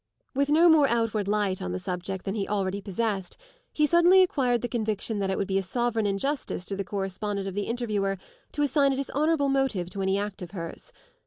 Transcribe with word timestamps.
With 0.33 0.49
no 0.49 0.67
more 0.67 0.87
outward 0.87 1.27
light 1.27 1.61
on 1.61 1.73
the 1.73 1.79
subject 1.79 2.25
than 2.25 2.33
he 2.33 2.47
already 2.47 2.81
possessed 2.81 3.37
he 3.71 3.85
suddenly 3.85 4.23
acquired 4.23 4.63
the 4.63 4.67
conviction 4.67 5.19
that 5.19 5.29
it 5.29 5.37
would 5.37 5.47
be 5.47 5.59
a 5.59 5.61
sovereign 5.61 6.07
injustice 6.07 6.65
to 6.65 6.75
the 6.75 6.83
correspondent 6.83 7.47
of 7.47 7.53
the 7.53 7.67
Interviewer 7.67 8.17
to 8.53 8.63
assign 8.63 8.93
a 8.93 8.95
dishonourable 8.95 9.49
motive 9.49 9.91
to 9.91 10.01
any 10.01 10.17
act 10.17 10.41
of 10.41 10.49
hers. 10.57 10.91